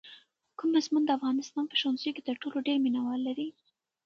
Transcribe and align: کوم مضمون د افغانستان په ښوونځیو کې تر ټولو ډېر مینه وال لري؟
کوم 0.57 0.69
مضمون 0.75 1.03
د 1.05 1.09
افغانستان 1.17 1.63
په 1.67 1.75
ښوونځیو 1.79 2.15
کې 2.15 2.25
تر 2.27 2.35
ټولو 2.41 2.57
ډېر 2.67 2.77
مینه 2.83 2.99
وال 3.05 3.21
لري؟ 3.27 3.47